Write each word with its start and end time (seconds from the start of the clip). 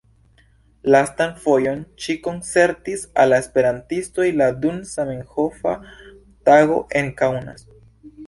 Lastan 0.93 1.33
fojon 1.43 1.81
ŝi 2.05 2.13
koncertis 2.27 3.03
al 3.23 3.29
la 3.33 3.37
esperantistoj 3.43 4.27
la 4.39 4.47
dum 4.63 4.79
Zamenhofa 4.93 5.75
Tago 6.49 6.79
en 7.03 7.13
Kaunas. 7.21 7.63